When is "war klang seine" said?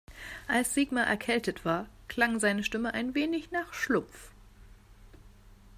1.63-2.63